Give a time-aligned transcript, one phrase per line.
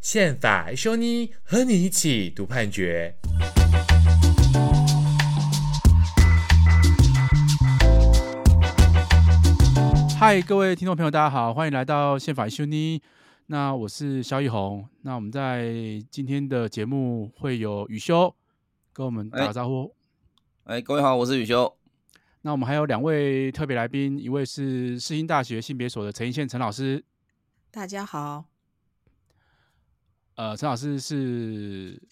[0.00, 3.16] 宪法修妮和你一起读判决。
[10.18, 13.02] 嗨，各位听众朋友，大家好，欢迎来到宪法修妮。
[13.46, 14.88] 那我是萧奕弘。
[15.02, 15.72] 那我们在
[16.08, 18.32] 今天的节目会有雨修
[18.92, 19.92] 跟我们打个招呼。
[20.64, 21.81] 哎，各位好，我是雨修。
[22.44, 27.04] 那我们还有两位特别来宾，一位是世新大学性别所的陈怡宪陈老师。
[27.70, 28.46] 大家好。
[30.34, 32.02] 呃，陈老师是。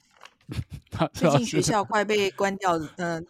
[1.12, 3.22] 最近学校快被关掉，嗯、呃，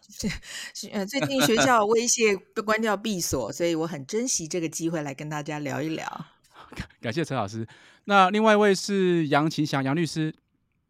[0.92, 6.26] 呃，最近学校威胁被关掉闭锁，所以我很珍惜这个机会来跟大家聊一聊。
[7.00, 7.66] 感谢陈老师。
[8.04, 10.34] 那另外一位是杨勤祥杨律师。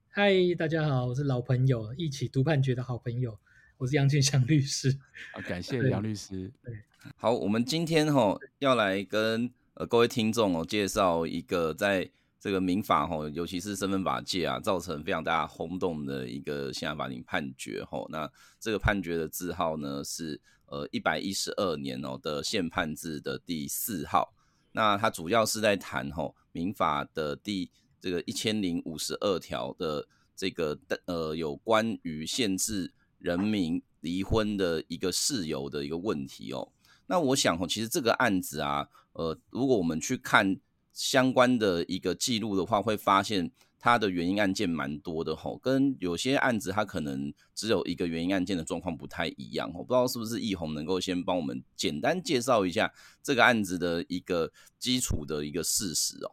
[0.08, 3.36] 嗨，大家好，我是老朋友，一起读判决的好朋友，
[3.80, 4.94] 我是杨俊祥律师。
[5.32, 6.52] 啊感 谢杨律师。
[6.62, 6.74] 对，
[7.16, 12.10] 好，我们今天哈要来跟呃各位听众哦介绍一个在。
[12.42, 18.08] 这个民法吼，尤其是身份法界啊，造成非常大轰动的一个宪法法庭判决吼。
[18.10, 18.26] 那
[18.58, 24.32] 这个判决的字号呢是呃一百一十二年哦的宪判字的第四号。
[24.72, 27.70] 那它主要是在谈吼民法的第
[28.00, 32.90] 这个一千零五十二条的这个呃有关于限制
[33.20, 36.72] 人民离婚的一个事由的一个问题哦。
[37.06, 40.58] 那我想哦，其实这个案子啊，呃，如果我们去看。
[40.92, 49.70] 相关的一个记录的话，会发现它的原因案件蛮多的吼，跟有些案子它可能只有一个原因案件的状况不太一样。
[49.72, 56.32] 我不知道是不是奕弘能够先帮我们简单介绍一下这个案子的一个基础的一个事实哦。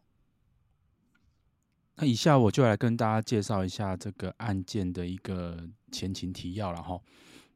[1.99, 7.01] 那以下我就来跟大家介绍一下这个案件的一个前情提要了哈。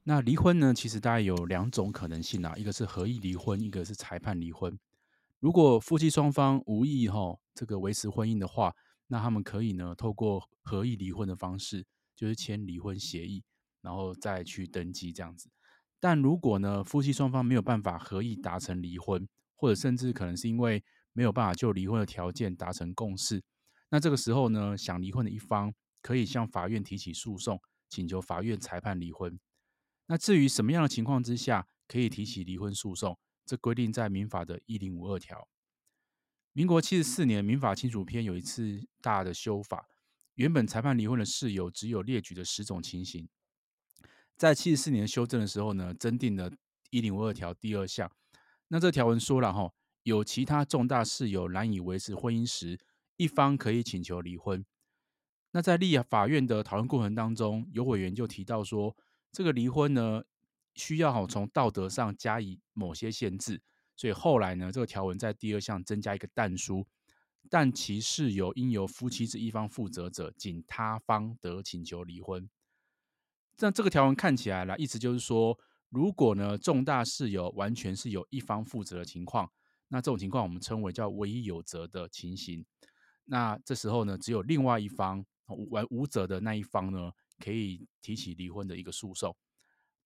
[0.03, 4.75] 那离婚呢，其实大概有两种可能性啊，一个是合意离婚，一个是裁判离婚。
[5.39, 8.73] 如果夫妻双方无意哈这个维持婚姻的话，
[9.07, 11.85] 那他们可以呢透过合意离婚的方式，
[12.15, 13.43] 就是签离婚协议，
[13.81, 15.51] 然后再去登记这样子。
[15.99, 23.43] 但如果呢夫妻双方没有办法合意达成离婚，或者甚至可能是因为没有办法就离婚的条件达成共识，
[23.91, 25.71] 那这个时候呢想离婚的一方
[26.01, 29.39] 可以向法院提起诉讼，请求法院裁判离婚。
[30.07, 33.19] 那至于什么样的情况之下可以提起离婚诉讼？
[33.45, 35.47] 这规定在民法的一零五二条。
[36.53, 39.87] 民国七十四年民法亲属篇有一次大的修法，
[40.35, 43.27] 原本裁判离婚的事由只有列举的十种情形，
[44.37, 46.51] 在七十四年修正的时候呢，增订了
[46.89, 48.09] 一零五二条第二项。
[48.69, 49.73] 那这条文说了哈，
[50.03, 52.79] 有其他重大事由难以维持婚姻时，
[53.21, 54.65] 一方可以请求离婚。
[55.51, 58.97] 那在立法院的讨论过程当中，有委员就提到说，
[59.31, 60.23] 这个离婚呢，
[60.73, 63.61] 需要好从道德上加以某些限制，
[63.95, 66.87] 所以后来呢，这个条文在第二项增加一个但书，
[67.47, 72.49] 但其事由应由夫妻之一方负责者，仅他方得请求离婚。
[73.59, 75.59] 那这个条文看起来啦，意思就是说，
[75.89, 79.51] 如果呢重大事由完全是由一方负责的情况，
[79.89, 82.65] 那这种情况我们称为叫唯一有责的情形。
[83.25, 89.35] 那这时候呢，只有另外一方无无责的那一方呢，可以提起离婚的一个诉讼。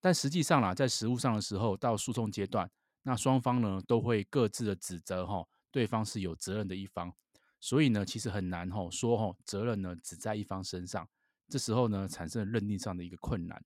[0.00, 2.70] 但实际上啦，在实务上的时候，到诉讼阶段，
[3.02, 7.12] 那双方呢都会各自的指责哈，对方是有责任的一方，
[7.60, 11.08] 所以呢，其实很难哈说哈责任呢只在一方身上，
[11.48, 13.64] 这时候呢产生认定上的一个困难。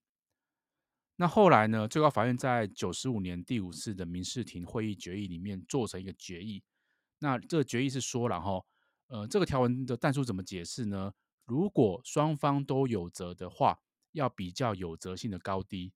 [1.16, 6.62] 那后来呢，最高法院在九十五年第五次的民事庭会议决议里面做成一个决议，
[7.18, 8.62] 那这个决议是说了哈，
[9.10, 11.12] 呃，这个条文的但书怎么解释呢？
[11.44, 13.80] 如果双方都有责的话，
[14.12, 15.92] 要比较有责性的高低。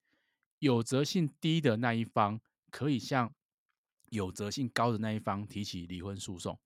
[0.58, 3.32] 有责性低的那一方可以向
[4.08, 6.58] 有责性高的那一方提起离婚诉讼，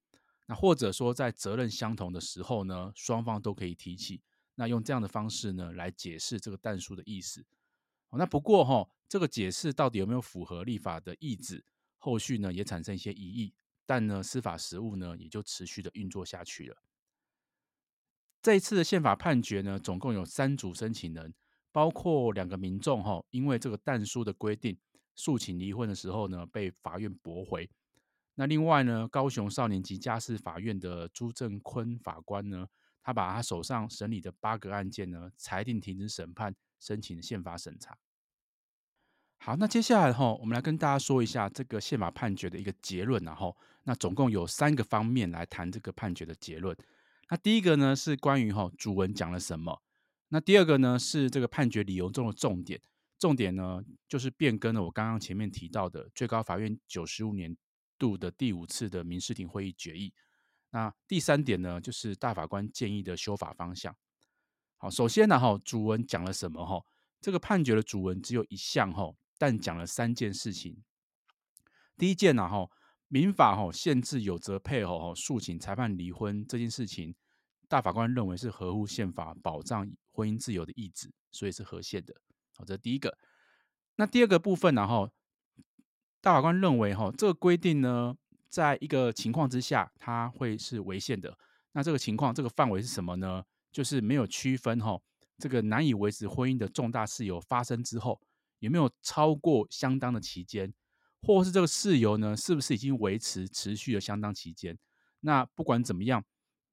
[0.46, 4.22] 那或者说在责任相同的时候呢，双方都可以提起。
[4.54, 7.44] 那用这样的方式呢来解释这个但书的意思。
[8.12, 11.62] 那不过哈，这个解释到底有没有符合立法的意旨？
[11.98, 13.52] 后续呢也产生一些疑义，
[13.88, 16.76] 但呢司法实务呢也就持续的运作下去了。
[18.42, 21.34] 这一次的宪法判决呢，总共有三组申请人。
[21.70, 24.76] 包括两个民众哈，因为这个但书的规定，
[25.14, 27.70] 诉请离婚的时候呢，被法院驳回。
[28.34, 32.66] 那另外呢，高雄少年及家事法院的朱正坤法官呢，
[33.02, 37.96] 他把他手上审理的八个案件呢，裁定停止审判，申请宪法审查。
[39.40, 46.76] 好，那接下来哈，我们来跟大家说一下这个宪法判决的一个结论，然后那总共有三个方面来谈这个判决的结论。
[47.30, 49.82] 那第一个呢，是关于哈主文讲了什么。
[50.28, 52.80] 那第二个呢，是这个判决理由中的重点，
[53.18, 57.56] 重点呢就是变更了我刚刚前面提到的最高法院九十五年
[57.96, 60.12] 度的第五次的民事庭会议决议。
[60.70, 63.96] 那第三点呢，就是大法官建议的修法方向。
[64.76, 66.66] 好，首先呢，哈，主文讲了什么？
[66.66, 66.84] 哈，
[67.20, 70.82] 这个判决的主文只有一项，哈，但讲了三件事情。
[71.96, 72.68] 第一件呢，哈，
[73.06, 77.14] 民法哈限制有责配偶哈诉请裁判离婚这件事情，
[77.68, 82.14] 大法官认为是合乎宪法保障婚姻自由的意志，所以是合宪的。
[82.56, 83.16] 好，这第一个。
[83.96, 85.10] 那第二个部分呢，哈，
[86.20, 88.16] 大法官认为哈这个规定呢，
[88.48, 91.36] 在一个情况之下，它会是违宪的。
[91.72, 93.44] 那这个情况，这个范围是什么呢？
[93.70, 95.00] 就是没有区分哈，
[95.36, 98.20] 这个难以维持婚姻的重大事由发生之后，
[98.58, 100.72] 有没有超过相当的期间，
[101.22, 104.78] 或是这个事由呢，是不是已经维持持续了相当期间？
[105.20, 106.24] 那不管怎么样，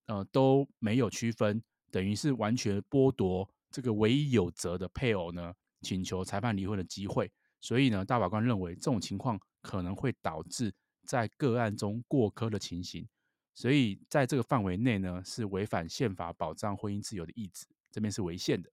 [0.05, 7.31] 呃，都没有区分，等于是完全剥夺这个唯一有责的配偶呢，请求裁判离婚的机会。
[7.61, 10.73] 所以呢，大法官认为这种情况可能会导致
[11.03, 13.07] 在个案中过科的情形。
[13.55, 18.69] 所以在这个范围内呢，是违反宪法保障婚姻自由的意志，这边是违宪的。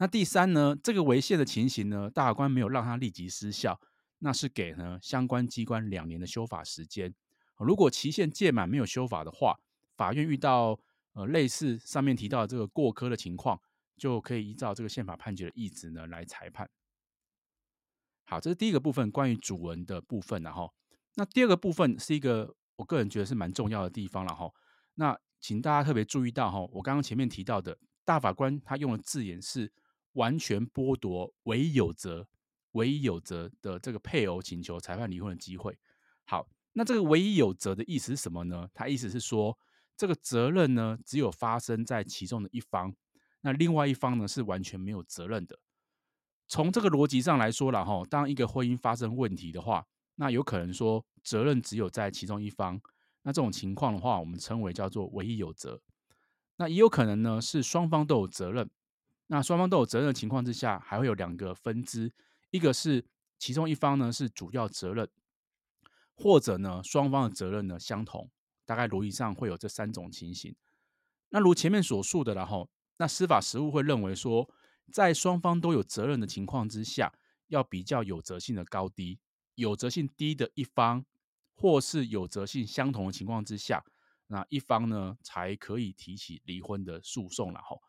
[0.00, 3.78] 那第三呢，这个违宪的情形呢，大法官没有让它立即失效，
[4.20, 7.14] 那是给呢相关机关两年的修法时间。
[7.58, 9.60] 如果期限届满没有修法的话，
[9.98, 10.80] 法院遇到
[11.12, 13.60] 呃类似上面提到的这个过科的情况，
[13.98, 16.66] 就可以依照这个宪法判决的意志呢来裁判。
[18.24, 20.72] 好，这是第一个部分关于主文的部分，然后
[21.16, 22.56] 那第二个部分是一个。
[22.76, 24.50] 我个人觉得是蛮重要的地方了哈。
[24.94, 27.76] 那请大家特别注意到哈，我刚刚前面提到的
[28.06, 29.70] 大法官他用的字眼是
[30.12, 32.28] 完全剥夺唯一有责、
[32.72, 35.78] 唯一有责的这个配偶请求裁判离婚的机会。
[36.24, 38.68] 好，那这个唯一有责的意思是什么呢？
[38.74, 39.58] 他意思是说，
[39.96, 42.94] 这个责任呢只有发生在其中的一方，
[43.40, 45.58] 那另外一方呢是完全没有责任的。
[46.48, 49.86] 从这个逻辑上来说了哈，当一个婚姻发生问题的话，
[50.16, 51.04] 那有可能说。
[51.22, 52.80] 责任只有在其中一方，
[53.24, 55.82] 那这种情况的话，我们称为叫做唯一有责。
[56.56, 58.70] 那也有可能呢是双方都有责任。
[59.32, 62.12] 那双方都有责任的情况之下，还会有两个分支，
[62.50, 63.06] 一个是
[63.38, 65.08] 其中一方呢是主要责任，
[66.16, 68.28] 或者呢双方的责任呢相同。
[68.66, 70.56] 大概逻辑上会有这三种情形。
[71.28, 74.52] 那如前面所述的，然后那司法实务会认为说，
[74.92, 77.12] 在双方都有责任的情况之下，
[77.46, 79.20] 要比较有责性的高低。
[79.54, 81.04] 有责性低的一方，
[81.54, 83.84] 或是有责性相同的情况之下，
[84.26, 87.80] 那一方呢才可以提起离婚的诉讼然后。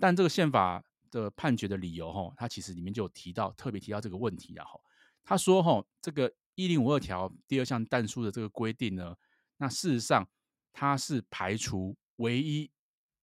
[0.00, 4.80] 但这个宪法的判决的理由哈，它其实里面就有提到，特别提到这个问题了哈。
[5.24, 9.16] 他说哈，这个一零五二条第二项但书的这个规定呢，
[9.58, 10.28] 那事实上
[10.72, 12.70] 它是排除唯一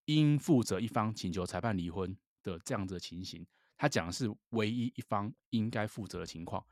[0.06, 3.46] 应负责一方请求裁判离婚的这样子的情形。
[3.78, 6.66] 他讲的是唯一一方应该负责的情况。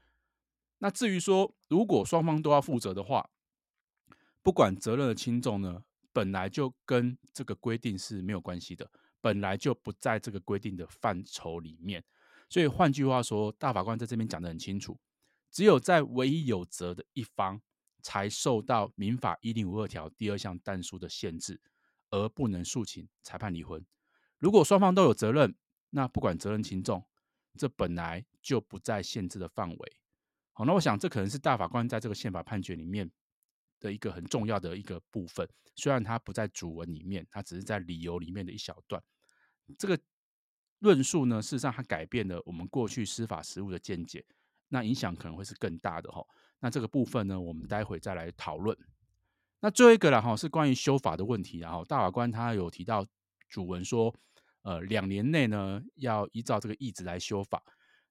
[0.79, 3.29] 那至于说，如果双方都要负责的话，
[4.43, 8.91] 不管责任的轻重呢，本来就跟这个规定是没有关系的，
[9.27, 12.01] 本来就不在这个规定的范畴里面。
[12.47, 14.97] 所以换句话说，大法官在这边讲得很清楚，
[15.51, 17.61] 只有在唯一有责的一方
[18.01, 21.59] 才受到民法一零五二条第二项但书的限制，
[22.09, 23.85] 而不能诉请裁判离婚。
[24.37, 25.57] 如果双方都有责任，
[25.89, 27.05] 那不管责任轻重，
[27.57, 29.97] 这本来就不在限制的范围。
[30.53, 33.11] 好，那我想这可能是大法官在这个宪法判决里面
[33.81, 35.45] 的一个很重要的一个部分。
[35.75, 39.03] 虽然它不在主文里面，它只是在理由里面的一小段。
[39.77, 39.99] 这个
[40.79, 44.23] 论述呢，事实上它改变了我们过去司法实务的见解，
[44.69, 46.23] 那影响可能会是更大的哈。
[46.59, 48.77] 那这个部分呢，我们待会再来讨论。
[49.59, 51.59] 那最后一个了哈，是关于修法的问题。
[51.59, 53.05] 然后大法官他有提到
[53.49, 54.13] 主文说，
[54.61, 57.63] 呃，两年内呢要依照这个意旨来修法。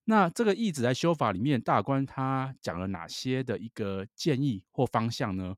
[0.05, 5.55] 那这个意旨来修法里面，大法官他讲了哪些的一个建议或方向呢？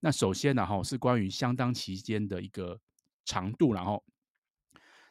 [0.00, 2.80] 那首先呢，哈是关于相当期间的一个
[3.24, 4.02] 长度，然后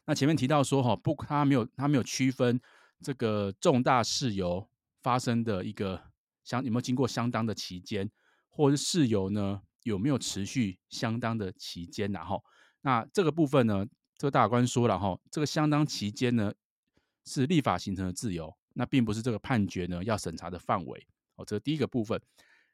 [0.09, 2.59] 那前面提到说，哈不，他没有他没有区分
[2.99, 4.67] 这个重大事由
[5.03, 6.01] 发生的一个
[6.43, 8.09] 相有没有经过相当的期间，
[8.49, 12.43] 或者是事由呢有没有持续相当的期间，然后
[12.81, 13.85] 那这个部分呢，
[14.17, 16.51] 这个大官说了，哈这个相当期间呢
[17.23, 18.51] 是立法形成的自由。
[18.73, 22.19] 那并不是这个判决呢要审查的范围哦，这是第一个部分。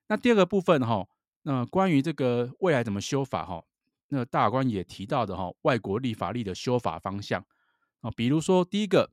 [0.08, 1.06] 那第二个部分哈，
[1.42, 3.62] 那关于这个未来怎么修法哈，
[4.10, 7.46] 那大官也提到的哈，外国立法例的修法方向
[8.02, 9.12] 啊，比如说第一个，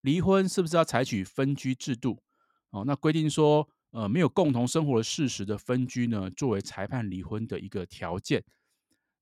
[0.00, 2.22] 离婚是不是要采取分居制度
[2.70, 2.84] 哦？
[2.84, 8.42] 那规定说，呃，没有共同生活的事实的分居呢，作为裁判离婚的一个条件。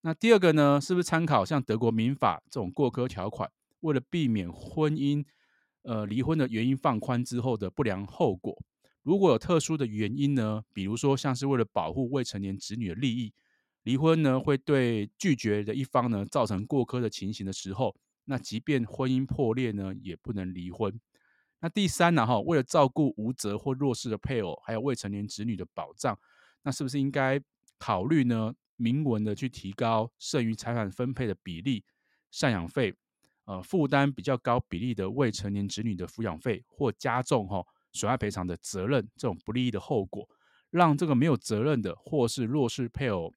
[0.03, 3.51] 那第二个呢，是不是参考像德国民法这种过科条款，
[3.81, 5.23] 为了避免婚姻
[5.83, 8.57] 呃离婚的原因放宽之后的不良后果。
[9.03, 13.35] 如果有特殊的原因呢，比如说像是为了保护未成年子女的利益，
[13.91, 17.93] 离婚呢会对拒绝的一方呢造成过苛的情形的时候，
[18.25, 21.01] 那即便婚姻破裂呢，也不能离婚。
[21.59, 26.17] 那第三呢，哈，为了照顾无责或弱势的配偶，还有未成年子女的保障，
[26.63, 27.41] 那是不是应该
[27.79, 31.83] 考虑呢，明文的去提高剩余财产分配的比例、
[32.33, 32.95] 赡养费，
[33.47, 40.29] 呃，负担比较高比例的未成年子女的抚养费，或加重哈损害赔偿的责任，这种不利的后果，
[40.71, 43.35] 让这个没有责任的或是弱势配偶、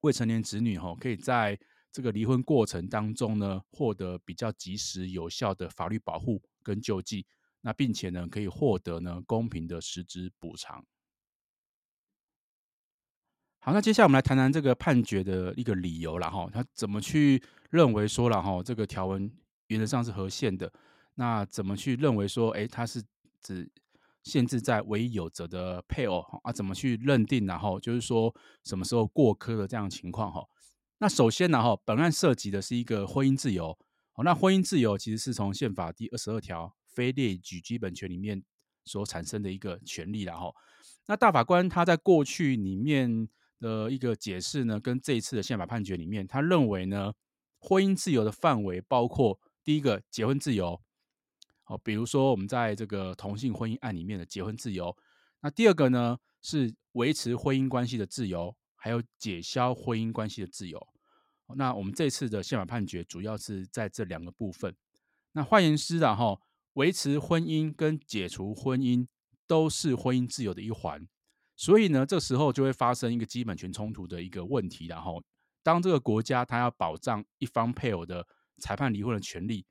[0.00, 1.58] 未成年子女哈，可以在
[1.92, 6.42] 这个离婚过程当中呢，获得比较及时有效的法律保护。
[6.66, 7.24] 跟救济，
[7.60, 10.84] 那并且呢，可以获得呢公平的实质补偿。
[13.60, 19.30] 好，那接下来我们来谈谈这个判决的一个理由了哈，他怎么去认为说了哈，这个条文
[19.68, 20.72] 原则上是合宪的，
[21.14, 23.00] 那怎么去认为说，哎，它是
[23.40, 23.70] 指
[24.26, 26.52] 限制在唯一有责的配偶啊？
[26.52, 30.44] 怎么去认定然后就是说什么时候过科的这样情况哈？
[30.98, 33.78] 那首先呢哈，本案涉及的是一个婚姻自由。
[34.14, 38.42] 哦，那婚姻自由其实是从宪法第二十二条非列举基本权里面
[38.84, 40.50] 所产生的一个权利了哈。
[41.06, 43.28] 那大法官他在过去里面
[43.60, 47.12] 的一个解释呢，跟这一次的宪法判决里面，他认为呢，
[47.60, 50.80] 婚姻自由的范围包括第一个结婚自由，
[51.66, 54.96] 哦，比如说我们在这个同性婚姻案里面的结婚自由。
[55.40, 60.84] 那第二个呢是维持婚姻关系的自由，还有解消婚姻关系的自由。
[61.54, 64.74] 那我们这次的宪法判决主要是在这两个部分。
[65.32, 66.40] 那换言之啊，哈，
[66.72, 69.06] 维持婚姻跟解除婚姻
[69.46, 71.06] 都是婚姻自由的一环。
[71.54, 74.86] 所以呢，这时候就会发生一个基本权冲突的一个问题。
[74.86, 75.22] 然后，
[75.62, 78.26] 当这个国家它要保障一方配偶的
[78.58, 79.64] 裁判离婚的权利，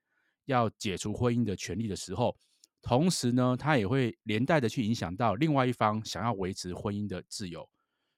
[0.46, 2.38] 要解除婚姻的权利的时候，
[2.82, 7.70] 同时呢，他也会连带的去影响到另外一方想要维持婚姻的自由。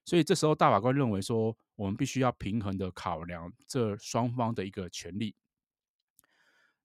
[0.05, 5.35] 所以这时候大法官认为说，我们必须要平衡的考量这双方的一个权利。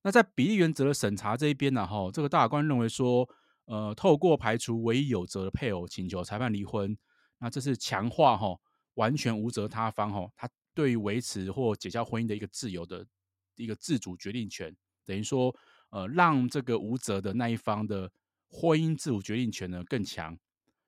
[0.03, 3.29] 那在比例原则的审查这一边呢，哈，这个大法官认为说，
[3.67, 6.99] 呃，透过排除唯一有责的配偶请求裁判离婚，
[7.39, 8.59] 那这是强化哈
[8.95, 13.07] 完全无责他方哈，他对于维持或解消婚姻的一个自由的
[13.55, 15.55] 一个自主决定权，等于说，
[15.91, 18.11] 呃，让这个无责的那一方的
[18.49, 20.39] 婚姻自主决定权呢更强，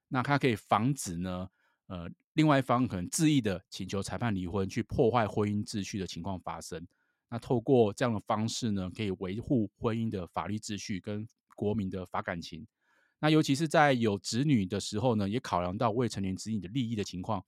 [0.08, 1.48] 那他可以防止呢，
[1.86, 2.10] 呃。
[2.34, 6.84] 另外一方可能恣意的请求裁判离婚，去破坏婚姻秩序的情况发生。
[7.28, 12.66] 那透过这样的方式呢，可以维护婚姻的法律秩序跟国民的法感情。
[13.20, 17.40] 那尤其是在有子女的时候呢，也考量到未成年子女的利益的情况，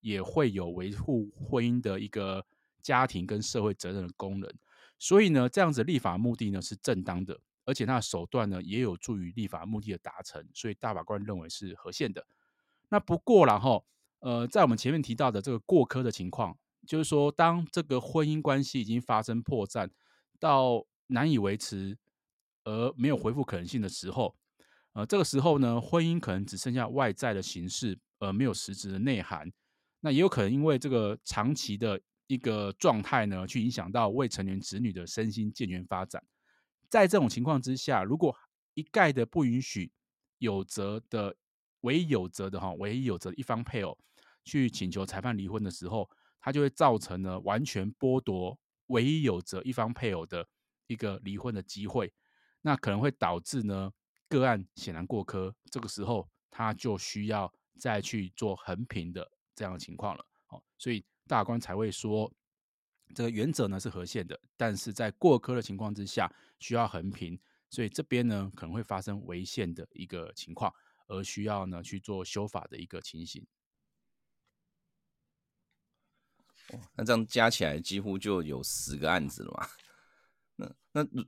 [0.00, 2.44] 也会有维护婚姻的一个
[2.82, 4.52] 家庭跟社会责任的功能。
[5.02, 10.46] 所以呢，这样子立法目的呢是正当的，而且它的手段呢也有助于立法目的的达成。
[10.54, 12.24] 所以大法官认为是合宪的。
[12.88, 13.84] 那不过然后。
[14.24, 16.56] 呃，在我们前面提到的这个过科的情况，
[16.86, 19.90] 就是说，当这个婚姻关系已经发生破绽，
[20.38, 21.98] 到难以维持
[22.62, 24.36] 而没有恢复可能性的时候，
[24.92, 29.52] 呃，这个时候呢，婚姻可能只剩下外在的形式，而没有实质的内涵。
[30.02, 32.00] 那也有可能因为这个长期的
[32.32, 36.24] 一个状态呢，去影响到未成年子女的身心健全发展。
[36.88, 38.34] 在这种情况之下，如果
[38.72, 39.92] 一概的不允许
[40.38, 41.36] 有责的
[41.82, 43.98] 唯一有责的哈，唯一有责的一方配偶。
[44.44, 46.08] 去请求裁判离婚的时候，
[46.40, 50.48] 他就会造成呢完全剥夺唯一有责一方配偶的
[50.86, 52.12] 一个离婚的机会，
[52.62, 53.92] 那可能会导致呢
[54.26, 60.26] 个案显然过苛，这个时候他就需要再去做衡平的这样的情况了。
[60.46, 62.32] 好，所以大官才会说
[63.14, 67.38] 这个原则呢是合宪的，但是在过科的情况之下需要横平，
[67.70, 70.72] 所以这边呢可能会发生违宪的一个情况，
[71.06, 73.46] 而需要呢去做修法的一个情形。
[76.94, 79.68] 那这样加起来几乎就有十个案子了嘛？
[80.92, 81.24] 那那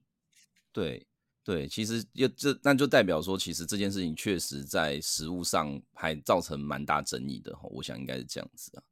[0.72, 1.06] 对
[1.42, 7.68] 对，其实就这那就代表说，其实这件事情确实在实务上还造成蛮大争议的哈。
[7.70, 8.82] 我想应该是这样子啊。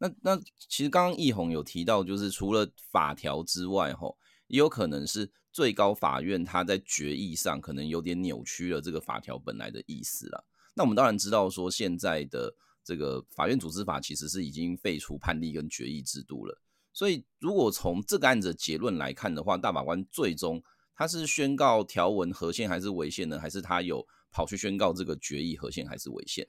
[0.00, 10.44] 那那其实刚刚奕弘有提到，就是除了法条之外，吼，也有可能是最高法院他在决议上可能有点扭曲了这个法条本来的意思了。
[10.74, 12.52] 那我们当然知道说现在的。
[12.82, 16.58] 这个法院组织法其实是已经废除判例跟决议制度了，
[16.94, 20.60] 所以如果从这个案子的结论来看的话，大法官最终
[20.96, 23.38] 他是宣告条文合宪还是违宪呢？
[23.38, 26.48] 还是他有跑去宣告这个决议合宪还是违宪？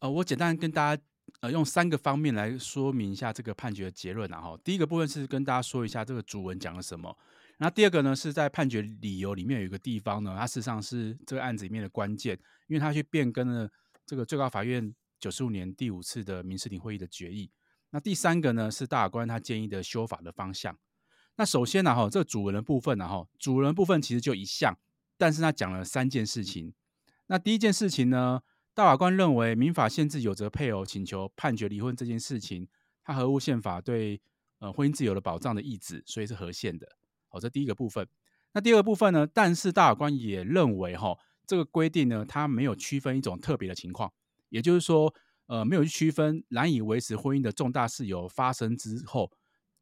[0.00, 1.02] 呃，我简单跟大家
[1.40, 7.16] 呃用三个方面来说明一下这个判决的结论，然后第一个部分是跟大家说一下这个主文讲了什么，
[7.58, 13.70] 那第二个呢，是在判决理由里面有一个地方呢，它事实上是这个案子里面的关键，因为它去变更了
[14.06, 17.50] 这个最高法院九十五年第五次的民事庭会议的决议。
[17.90, 20.76] 那第三个呢，是大法官他建议的修法的方向。
[21.36, 24.76] 那首先呢，哈，这个主文的部分呢，哈，主文部分其实就一项，
[25.16, 26.74] 但是他讲了三件事情。
[27.26, 28.40] 那第一件事情呢，
[28.74, 32.68] 大法官认为民法限制有责配偶请求判决离婚这件事情，
[33.02, 34.20] 它合乎宪法对
[34.58, 36.86] 呃婚姻自由的保障的意旨，所以是合宪的。
[37.28, 38.06] 好，这第一个部分。
[38.52, 41.16] 那第二个部分呢，但是大法官也认为哈，
[41.46, 44.12] 这个规定呢，它没有区分一种特别的情况，
[44.50, 45.14] 也就是说。
[45.46, 49.30] 呃，没有去区分难以维持婚姻的重大事由发生之后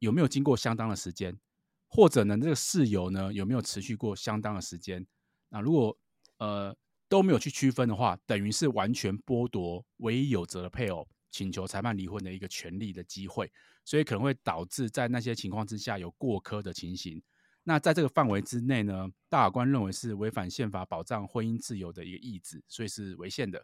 [0.01, 1.39] 有没有经过相当的时间，
[1.87, 5.07] 或者呢，这个事由呢有没有持续过相当的时间？
[5.51, 5.97] 那如果
[6.39, 6.77] 呃
[7.12, 13.52] 都没有去区分的话，等于是完全剥夺唯一有责的配偶请求裁判离婚的一个权利的机会，
[13.85, 17.23] 所以可能会导致在那些情况之下有过科的情形。
[17.64, 23.62] 那在这个范围之内呢，大法官认为是违反宪法保障婚姻自由的一个意志，所以是违宪的。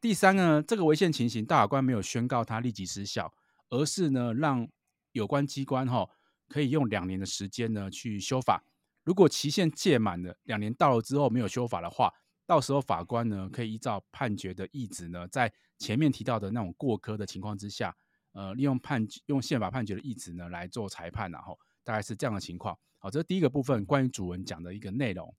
[0.00, 3.30] 第三呢，这个违宪情形，大法官没有宣告它立即失效，
[3.68, 4.66] 而是呢让
[5.12, 6.08] 有关机关哈
[6.48, 8.64] 可以用两年的时间呢去修法。
[9.04, 12.10] 如果期限届满了，两年到了之后没有修法的话，
[12.46, 17.94] 到时候法官呢可以依照判决的意旨呢，在前面提到的那种过科的情况之下，
[18.32, 22.78] 呃，利用判用宪法判决的意旨呢来做裁判，然后大概是这样的情况。
[22.98, 25.34] 好，这是第一个部分关于主文讲的一个内容。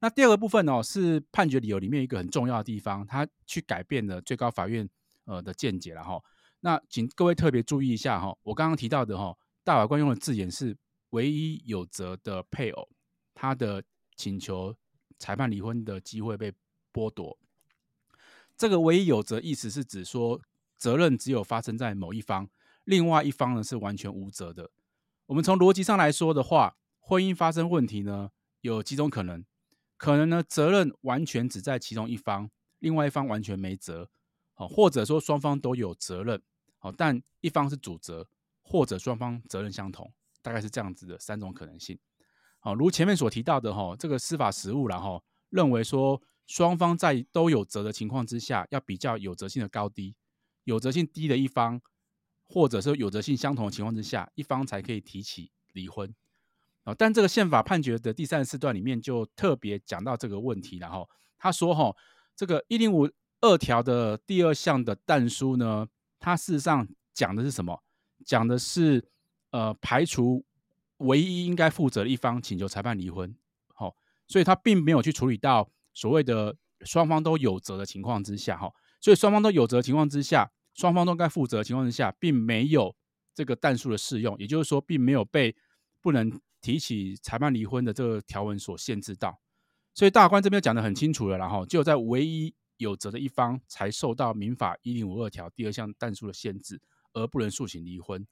[0.00, 4.88] 那第二个部分哦，是判决理由里面一个很重要的地方，它去改变了最高法院
[5.24, 6.22] 呃的见解了哈。
[6.60, 10.76] 那请各位特别注意一下哈，我刚刚提到的哈，大法官用的字眼是
[11.10, 12.88] 唯一有责的配偶，
[13.34, 13.82] 他的
[14.16, 14.74] 请求
[15.18, 16.52] 裁判离婚的机会被
[16.92, 17.38] 剥夺。
[18.56, 20.40] 这个唯一有责意思是指说，
[20.76, 22.48] 责任只有发生在某一方，
[22.84, 24.70] 另外一方呢是完全无责的。
[25.26, 29.44] 我们从逻辑上来说的话，婚姻发生问题呢有几种可能。
[29.96, 32.48] 可能呢，责任完全只在其中一方，
[32.78, 34.08] 另外一方完全没责，
[34.54, 36.40] 好，或者说双方都有责任，
[36.78, 38.28] 好，但一方是主责，
[38.62, 41.98] 或者双方责任相同，大概是这样子的三种可能性。
[42.68, 50.14] 好，如前面所提到的哈，这个司法实务然后认为说，双方在都有责的情况之下，要比较有责性的高低，
[50.64, 51.80] 有责性低的一方，
[52.46, 56.14] 或者说有责性相同的情况之下，一方才可以提起离婚。
[56.84, 61.96] 哦但这个宪法判决的第三十四段里面就特别讲到这个问题，然后他说：“哈，
[62.36, 63.08] 这个一零五
[63.40, 65.88] 二条的第二项的但书呢，
[66.20, 67.82] 它事实上讲的是什么？
[68.26, 69.08] 讲的是
[69.52, 70.44] 呃，排除
[70.98, 73.34] 唯一应该负责的一方请求裁判离婚。
[73.74, 82.94] 好，所以他并没有去处理到所谓的双方都有责的情况之下，哈，所以双方都有责的情况之下，双方都该负责的情况之下，并没有
[83.34, 85.56] 这个但书的适用，也就是说，并没有被
[86.00, 89.38] 不能。”提起裁判离婚的这个条文所限制到，
[89.94, 96.82] 所以大官这边讲得很清楚了，然后只有在唯一有责的一方才受到民法一零五二条第二项但书的限制，
[97.12, 98.26] 而不能诉请离婚。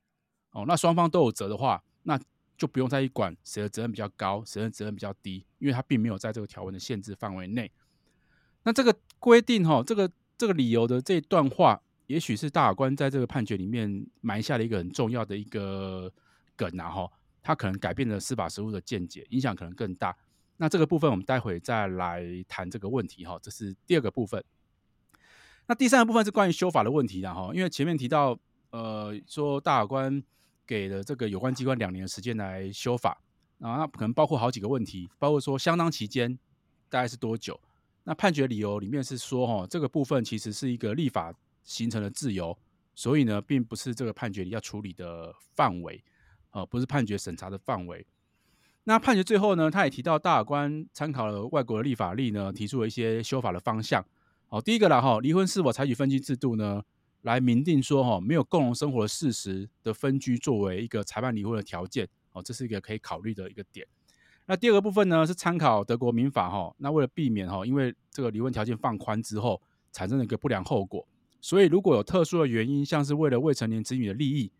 [0.51, 2.21] 哦，那双方都有责的话，那
[2.57, 7.71] 就不用再去管谁的责任比较高，谁的责任比较低，因为他并没有在这个条文的限制范围内。
[8.63, 16.13] 那这个规定哈，这个这个理由的这段话，也许是大法官在这个判决里面埋下了一个很重要的一个
[16.57, 17.11] 梗啊哈。
[17.43, 20.17] 他可能改变了司法实务的见解，影响可能更大。
[20.57, 24.43] 那这个部分我们待会再来谈这个问题哈，这是第二个部分。
[25.69, 28.37] 那第三个部分是关于修法的问题的哈，因为前面提到，
[28.71, 30.21] 呃，说大法官
[30.67, 33.11] 给了这个有关机关两年的时间来修法，
[33.61, 36.39] 啊，那可能包括好几个问题，包括说相当期间
[36.89, 37.61] 大概是多久？
[38.05, 42.57] 那判决理由里面是说，哈，这个部分其实是一个立法形成的自由，
[42.95, 46.03] 所以呢，并不是这个判决里要处理的范围。
[46.53, 48.07] 呃，不是判决审查的范围。
[48.85, 54.03] 那判决最后呢，他也提到大法官参考了外国的立法例呢，提出了一些修法的方向。
[54.47, 56.83] 好，第一个啦哈，离婚是否采取分居制度呢？
[57.23, 62.09] 来明定说哈，没有共同生活的事实的分居作为一个裁判离婚的条件。
[62.33, 63.87] 哦，这是一个可以考虑的一个点。
[64.47, 66.75] 那第二个部分呢，是参考德国民法哈。
[66.79, 71.07] 那为了避免哈，因为这个离婚条件放宽之后产生了一个不良后果，
[71.41, 74.53] 所以如果有特殊的原因，像是为了未成年子女的利益。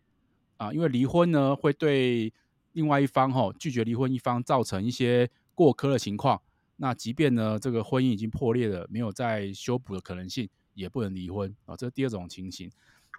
[0.57, 2.33] 啊，因为离婚呢，会对
[2.73, 6.41] 另外一方哈、哦、拒绝离婚一方造成一些过苛的情况。
[6.77, 11.75] 那即便呢，这个婚姻已经破裂了，没有再修补的可能性，也不能离婚啊。
[11.75, 12.71] 这是第二种情形。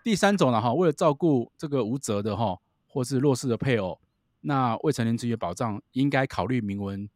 [0.04, 4.00] 第三种呢，哈，为了照顾这个无责的哈，或是弱势的配偶，
[4.40, 7.06] 那未成年子女保障应该考虑明文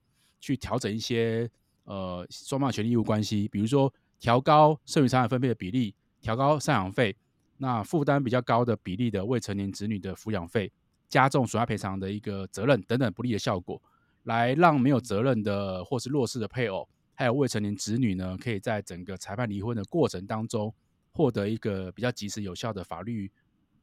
[0.40, 1.48] 去调整一些
[1.84, 7.16] 呃双方权利义务关系，比如说调高剩余财产分配的比例，调高赡养费。
[7.58, 10.72] 那负担比较高的比例的未成年子女的抚养费，
[11.08, 13.80] 加重损害赔偿的一个责任等等不利的效果。
[14.24, 16.88] 来让没有责任的或是弱势的配偶，
[17.22, 20.74] 还有未成年子女呢，可以在整个裁判离婚的过程当中，
[21.12, 23.30] 获得一个比较及时有效的法律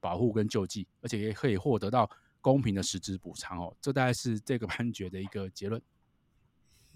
[0.01, 3.73] 保护跟救济，而且也可以获得到公平的实质补偿哦。
[3.79, 5.81] 这大概是这个判决的一个结论。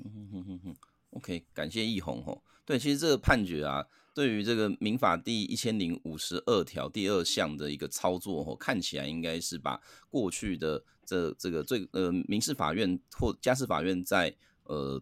[0.04, 0.76] 嗯哼哼哼
[1.12, 2.44] ，OK，感谢易红哦。
[2.66, 15.02] 对，其实这个判决啊，对于这个民法第一千零五十二条第二项的一个操作哦，看起来应该是把过去的这这个最呃民事法院或家事法院在呃。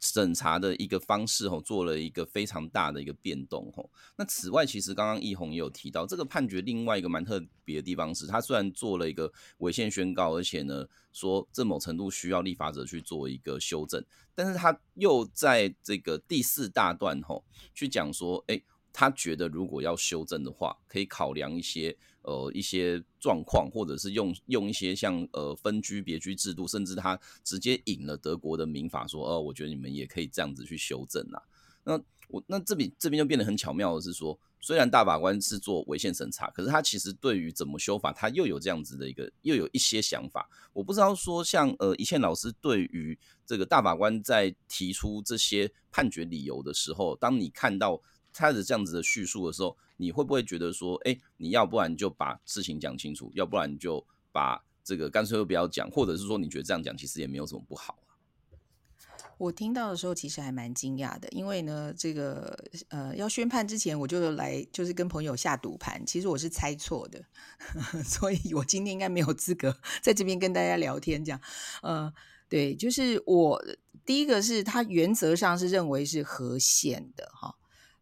[0.00, 3.90] 审查的一个方式吼，做了一个非常大的一个变动吼。
[4.16, 18.60] 那此外，其实刚刚奕弘也有提到，这个判决另外一个蛮特别的地方是，他虽然做了一个违宪宣告，而且呢说这某程度需要立法者去做一个修正，但是他又在这个第四大段吼去讲说，哎，
[18.98, 21.96] 他觉得如果要修正的话，可以考量一些。
[22.22, 31.40] 呃，一些状况，或者是用用一些像呃分居别居制度，甚至他直接引了德国的民法，说，哦、我觉得你们也可以这样子去修正啊。
[31.84, 40.50] 那我那这边这边就变得很巧妙的是说，虽然大法官是做违宪审查，可是他其实对于怎么修法，他又有这样子的一个又有一些想法。
[40.74, 48.02] 我不知道说像呃一倩老师对于这个大法官在提出这些判决理由的时候，当你看到。
[48.38, 58.14] 他的这样子的叙述的时候，你会不会觉得说，哎、你要不然就把事情讲清楚，要不然就把这个干脆都不要讲，或者是说你觉得这样讲其实也没有什么不好啊？
[59.38, 62.56] 我听到的时候其实还蛮惊讶的，因为呢，这个
[62.88, 67.22] 呃要宣判之前，我就来就是跟朋友下赌盘，其实我是猜错的，
[68.04, 71.40] 所以我今天应该没有资格 在这边跟大家聊天这样。
[71.82, 72.12] 呃，
[72.48, 73.62] 对，就是我
[74.04, 77.54] 第一个是他原则上是认为是合宪的哈。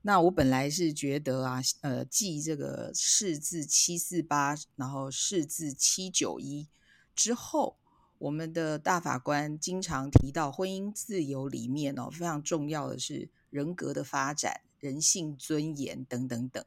[0.06, 6.68] 那我本来是觉得啊，呃，继这个释字七四八，然后释字七九一
[7.16, 7.76] 之后，
[8.18, 16.64] 我们的大法官经常提到婚姻自由里面哦，非常重要的是人格的发展、人性尊严等等等。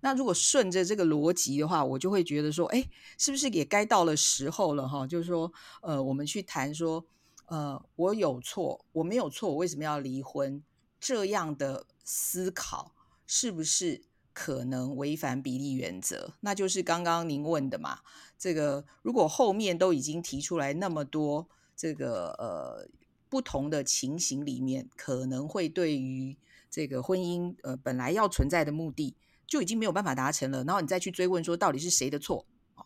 [0.00, 2.84] 那如果顺着这个逻辑的话，我就会觉得说，哎，
[3.16, 5.06] 是不是也该到了时候了哈？
[5.06, 7.06] 就是说，呃，我们去谈说，
[7.46, 10.60] 呃，我有错，我没有错，我为什么要离婚？
[11.04, 11.86] 这样的。
[12.06, 12.92] 思考
[13.26, 14.02] 是不是
[14.34, 16.34] 可能违反比例原则？
[16.40, 18.00] 那就是刚刚您问的嘛。
[18.38, 22.86] 这个如果后面都已经提出来那么多，这个呃
[23.30, 26.36] 不同的情形里面，可能会对于
[26.70, 30.62] 这个婚姻呃本来要存在的目的就已经没有办法达成了。
[30.64, 32.84] 然后你再去追问说到底是谁的错啊？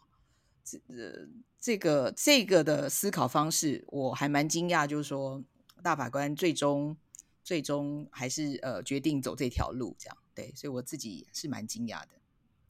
[0.62, 0.78] 这
[1.60, 5.42] 这个这个的思考方式我还蛮惊讶，就是说
[5.82, 6.96] 大法官最终。
[7.48, 12.08] 最终还是呃决定走这条路，这样对，所以我自己是蛮惊讶的。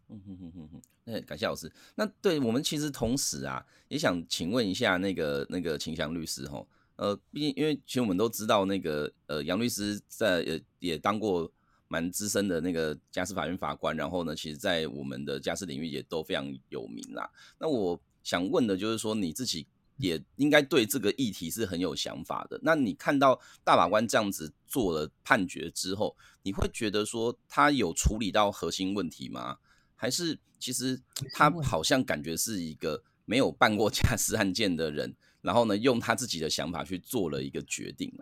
[0.09, 1.69] 嗯哼哼哼哼，那感谢老师。
[1.97, 6.65] 那对我们其实同时啊，也想请问一下那个那个秦翔律师哈，
[6.95, 11.51] 呃，毕竟因为其实我们都知道那个呃杨律师在也也当过
[11.89, 17.29] 蛮资深的那个家事法院法官，然后呢，其实在我们的家事领域也都非常有名啦。
[17.59, 19.67] 那我想问的就是说你自己。
[19.99, 22.59] 也应该对这个议题是很有想法的。
[22.63, 29.59] 那你看到大法官这样子做了判决之后，你会觉得说他有处理到核心问题吗？
[29.95, 31.01] 还是其实
[31.35, 38.13] 他好像感觉是一个没有办过 家事案件的人，然后呢，用他自己的想法去做了一个决定？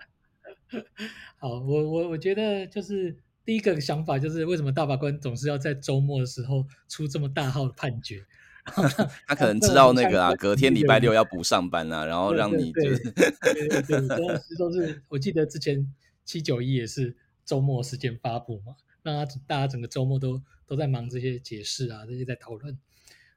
[1.39, 8.27] 好，我我我觉得就是第一个想法就是为什么大法官总是要在周末的时候出这么大号的判决？
[9.27, 13.31] 他可能知道那个啊，隔天礼拜六要补上班啊，然后让你就是对
[13.69, 15.93] 对对，对，都是我记得之前
[16.25, 22.77] 七九一也是周末时间发布嘛，让他大家整个周末都都在忙这些解释啊，这些在讨论。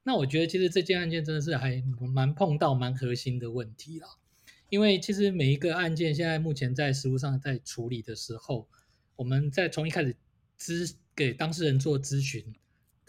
[0.04, 4.08] 那我觉得其实这件案件真的是还蛮碰到蛮核心的问题了，
[4.70, 8.68] 因为其实每一个案件现在目前在实务上在处理的时候，
[9.16, 10.16] 我们在从一开始
[10.60, 12.44] 咨给当事人做咨询。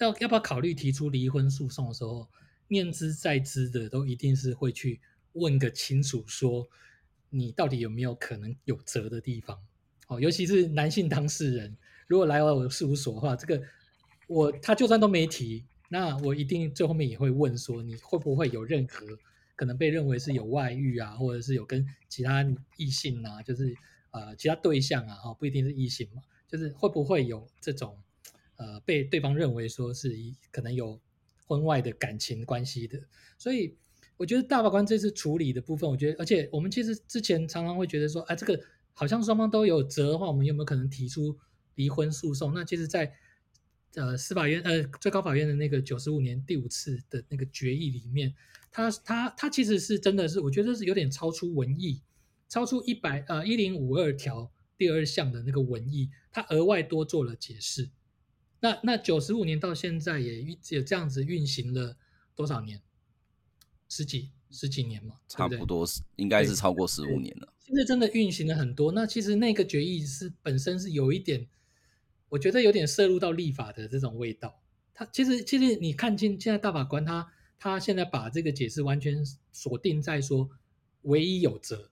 [0.01, 2.29] 要要不要考虑提出离婚诉讼的时候，
[2.69, 5.01] 念之在之的都一定是会去
[5.35, 6.69] 问个清楚，说
[7.29, 9.59] 你到底有没有可能有责的地方？
[10.09, 13.63] 哦，尤其是男性当事人，如果来到我事务所的话，这个
[14.27, 19.07] 我他就算都没提，那我一定最后面也会问说，你会不会有任何
[19.55, 22.45] 可能被认为是有外遇啊，或者是有跟其他
[22.77, 23.75] 异性啊，就是
[24.13, 27.97] 呃其他对象啊，哈，不一定是异性嘛，就是会不会有这种？
[28.61, 30.15] 呃，被对方认为说是
[30.53, 31.01] 可能有
[31.47, 33.01] 婚外的感情关系的，
[33.39, 33.75] 所以
[34.19, 38.61] 我觉得大法官这次处理的部分，我觉得，而且我们其实之前常常会觉得说，哎，这个
[38.93, 41.39] 好像双方都有责的话，我们有没有可能提出
[41.77, 42.53] 离婚诉讼？
[42.53, 43.15] 那其实在，
[43.95, 48.35] 呃司法院呃最高法院的那个九十五年第五次的那个决议里面，
[48.71, 52.03] 他他他其实是真的是，我觉得是有点超出文义，
[52.47, 57.89] 超出一百呃一零五二条第二项的那个文义，他额外多做了解释。
[58.61, 61.97] 那那九十五年到现在也也这样子运行了
[62.35, 62.81] 多少年？
[63.89, 67.53] 十几十几年嘛，差不多是应该是超过十五年了。
[67.59, 68.93] 其实真的运行了很多。
[68.93, 71.49] 那其实那个决议是本身是有一点，
[72.29, 74.63] 我觉得有点涉入到立法的这种味道。
[74.93, 80.51] 他其实其实你看清现在大法官他他现在把这个解释完全锁定在说
[81.03, 81.91] 唯一有责。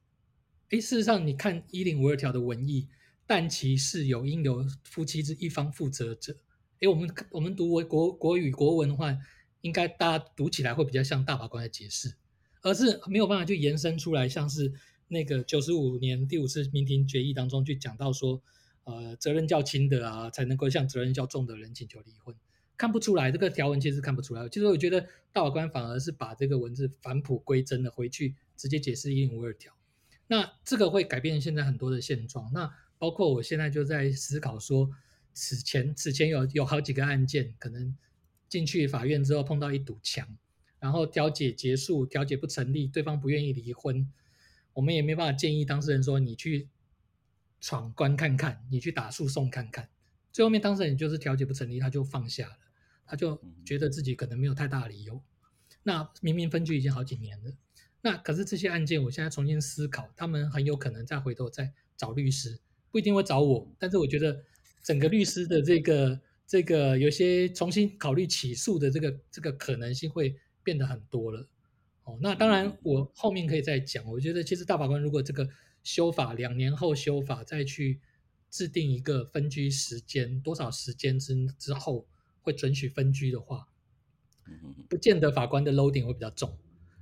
[0.70, 2.88] 哎，事实上你看一零五二条的文义，
[3.26, 6.36] 但其事由应由夫妻之一方负责者。
[6.80, 9.16] 哎，我们我们读国国国语国文的话，
[9.62, 12.14] 应该大家读起来会比较像大法官的解释，
[12.62, 14.72] 而是没有办法去延伸出来，像是
[15.08, 18.40] 那个九十五年第五次民庭决议当中去讲到说，
[18.84, 22.32] 呃，责任较轻的啊，才能够向责任较重的人请求离婚，
[22.76, 24.48] 看不出来这个条文其实看不出来。
[24.48, 25.00] 其实我觉得
[25.32, 29.74] 大法官反而是把这个文字返璞归真的回去，直接解释一零五二条。
[30.28, 32.52] 那这个会改变现在很多的现状。
[32.52, 34.88] 那包括我现在就在思考说。
[35.40, 37.96] 此前此前有有好几个案件，可能
[38.48, 40.36] 进去法院之后碰到一堵墙，
[40.80, 44.12] 然后调解结束，调解不成立，对方不愿意离婚，
[44.72, 46.68] 我们也没办法建议当事人说，你去
[47.60, 49.88] 闯关看看，你去打诉讼看看，
[50.32, 52.58] 最后面当事人就是调解不成立，他就放下了，
[53.06, 55.22] 他就觉得自己可能没有太大理由。
[55.84, 57.52] 那明明分居已经好几年了，
[58.00, 62.58] 那可是这些案件我现在重新思考，他们很有可能再回头再找律师，
[62.90, 64.42] 不一定会找我，但是我觉得。
[64.82, 71.46] 整个律师的这个这个有些重新考虑起诉的这个这个可能性会变得很多了，
[72.04, 74.04] 哦，那当然我后面可以再讲。
[74.10, 75.48] 我觉得其实大法官如果这个
[75.82, 78.00] 修法两年后修法再去
[78.50, 82.06] 制定一个分居时间多少时间之之后
[82.40, 83.68] 会准许分居的话，
[84.88, 86.56] 不见得法官的 loading 会比较重。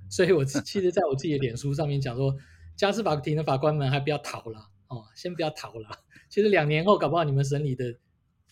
[0.09, 2.37] 所以我其实在我自己的脸书上面讲说，
[2.77, 5.89] 家事法庭的法官们还不要逃了哦，先不要逃了。
[6.29, 7.97] 其实两年后，搞不好你们审理的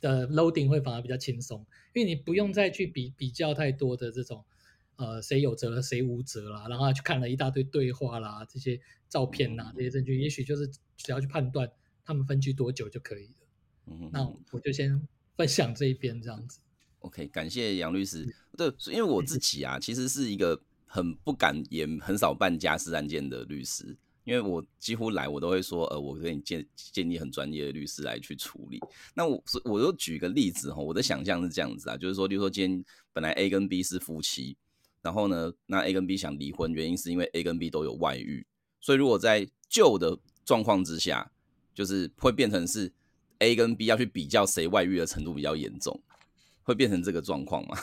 [0.00, 4.44] 的 loading 会反而比较轻松，因为你不用再去比比较太多的这种，
[4.96, 10.66] 呃，谁有责谁无责啦，然后去看了一大堆对话啦，这些照片啦，这些证据，也许就是
[10.96, 11.70] 只要去判断
[12.04, 13.46] 他们分居多久就可以了。
[13.86, 16.60] 嗯，那我就先分享这一边这样子。
[17.00, 18.34] OK，感谢杨律师。
[18.56, 23.96] 对，因为我自己啊，其实是一个很不敢也很少办家事案件的律师。
[24.24, 28.80] 因为我几乎来，我都会说，呃，我给你建建议很专业的律师来去处理。
[29.14, 34.56] 那我我就举个例子哈，我的想象是这样子啊，就是说，比如说今天本来 A 跟 B 是夫妻，
[35.02, 38.46] 然后呢，那 A 跟 B 想离婚，原因是因为 A 跟 B 都有外遇，
[38.80, 41.30] 所以如果在旧的状况之下，
[41.74, 42.90] 就是会变成是
[43.40, 46.00] A 跟 B 要去比较谁外遇的程度比较严重，
[46.62, 47.76] 会变成这个状况吗？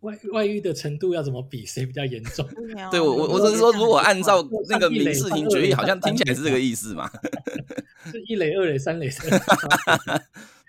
[0.00, 1.66] 外外遇的程度要怎么比？
[1.66, 2.46] 谁比较严重？
[2.90, 7.10] 对我我我只是说，如果按照那个民事庭决议，好像听起来是这个意思嘛？
[8.10, 9.10] 是一垒、二垒、三垒。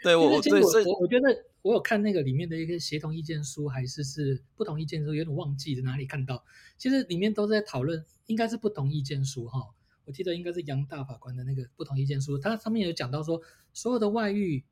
[0.04, 6.44] 对我我对所以我我觉得我有看那个里面的一个协同意见书，还是是不同意见书，有点忘记在哪里看到。
[6.78, 9.62] 其实里面都在讨论，应该是不同意见书哈。
[10.06, 13.39] 我记得应该是杨大法官的那个不同意见书，它上面有讲到说，
[13.72, 14.63] 所有的外遇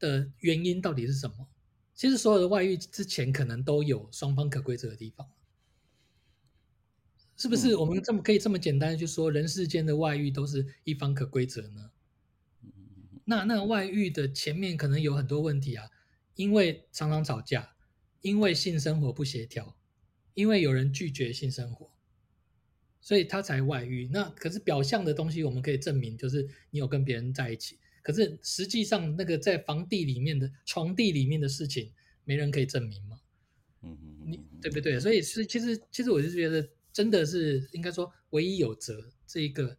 [0.00, 1.46] 的原因到底是什么？
[1.94, 5.30] 其实所有的外遇之前可能都有双方可规则的地方，
[7.36, 7.76] 是不是？
[7.76, 11.90] 我们这么可以这么简单就说，人世间的外遇都是一方可规则呢？
[13.24, 15.88] 那那外遇的前面可能有很多问题啊，
[16.34, 17.74] 因为常常吵架，
[18.20, 19.76] 因为性生活不协调，
[20.34, 21.90] 因为有人拒绝性生活，
[23.00, 24.08] 所以他才外遇。
[24.12, 27.78] 那可是表象的东西，我们可以证明，就是你有跟别人在一起。
[28.04, 31.90] 可是实际上，那个在房地里面的床地里面的事情，
[32.24, 33.18] 没人可以证明嘛？
[33.80, 35.00] 嗯嗯嗯，你对不对？
[35.00, 39.78] 所以是其实其实我是觉得，真的是应该说，唯一有责这一个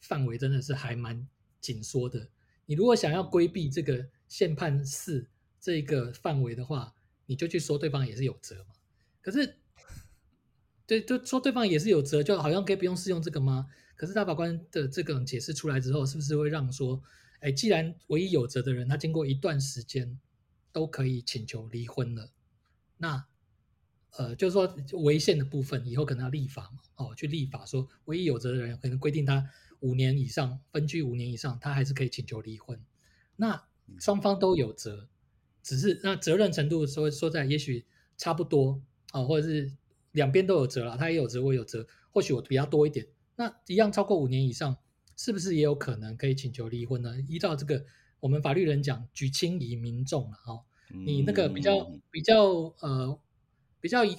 [0.00, 1.26] 范围真的是还蛮
[1.62, 2.28] 紧缩的。
[2.66, 5.26] 你如果想要规避这个限判四
[5.58, 8.74] 这个范围的话，你就去说对方也是有责嘛。
[9.22, 9.56] 可是，
[10.86, 13.66] 对，就说对方也是有责，就好像可以不用适用这个吗？
[13.96, 17.02] 可是大法官的这个解释出来之后，是不是会让说？
[17.42, 20.20] 哎，既然唯一有责的人，他经过一段时间
[20.70, 22.30] 都可以请求离婚了，
[22.98, 23.26] 那
[24.12, 29.50] 呃，就是说违宪的部分，以后可能要立法嘛，哦，去立法说唯一有责的人，可能规定他
[29.80, 32.80] 五年以上分居五年以上，他还是可以请求离婚。
[33.34, 33.66] 那
[33.98, 35.08] 双方都有责，
[35.64, 37.84] 只是那责任程度说说在也许
[38.16, 39.72] 差不多啊，哦，或者是
[40.12, 44.76] 两边都有责了，他也有责，我也有责，或许我比较多一点，那一样超过五年以上。
[45.22, 47.16] 是不是也有可能可以请求离婚呢？
[47.28, 47.84] 依照这个，
[48.18, 50.64] 我们法律人讲举轻以民重了哈。
[50.88, 52.44] 你那个比较比较
[52.80, 53.16] 呃
[53.80, 54.16] 比较一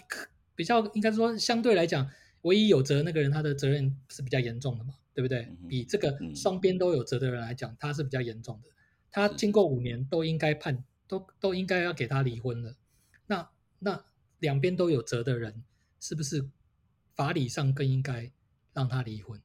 [0.55, 2.09] 比较应该说相对来讲
[2.43, 5.53] 唯一有责那个人，他的责任是比较严重的嘛，对不对？
[5.67, 8.69] 比这个双边都有责的人来讲，他是比较严重的。
[9.11, 12.77] 他经过五年都应该判，都都应该要给他离婚了。
[13.27, 14.05] 那那
[14.39, 15.65] 两边都有责的人，
[15.99, 16.47] 是不是
[17.13, 18.31] 法理上更应该
[18.71, 19.41] 让他离婚？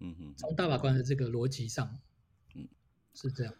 [0.00, 1.98] 嗯嗯，从大法官的这个逻辑上，
[2.54, 2.68] 嗯，
[3.14, 3.54] 是这样。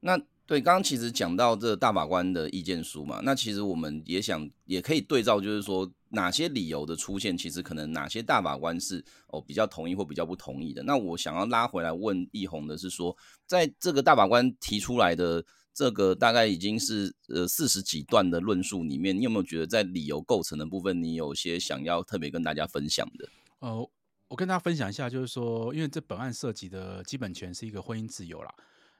[0.00, 10.82] 那对，刚刚其实讲到这大法官的意见书嘛，那其实我们也想也可以对照，就是说哪些理由的出现，其实可能哪些大法官是哦比较同意或比较不同意的。
[10.82, 23.26] 那我想要拉回来问易红的是说，在这个大法官提出来的这个大概已经是呃四十几段的论述里面，你有没有觉得在理由构成的部分，你有些想要特别跟大家分享的？
[23.60, 23.88] 哦，
[24.28, 28.54] 我跟大家分享一下，就是说，因为这本案涉及的基本权是一个婚姻自由啦。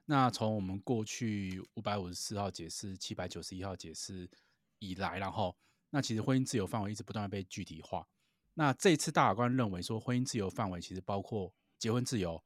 [0.04, 4.30] 那从我们过去五百五十四号解释、七百九十一号解释
[4.78, 5.56] 以来，然后
[5.90, 8.06] 那其实婚姻自由范围一直不断被具体化。
[8.52, 12.40] 那这一次大法官认为说，婚姻自由范围其实包括结婚自由，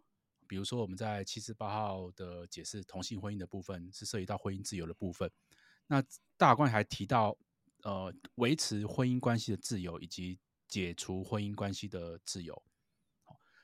[0.46, 5.30] 比如说我们在七十八号的解释同性婚姻的部分是涉及到婚姻自由的部分。
[5.88, 6.00] 那
[6.36, 7.36] 大法官还提到，
[7.82, 10.38] 呃，维持婚姻关系的自由以及
[10.68, 12.62] 解除婚姻关系的自由。